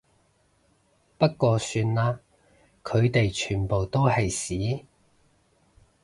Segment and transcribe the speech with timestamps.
[1.19, 2.21] 不過算啦，
[2.83, 4.87] 佢哋全部都係屎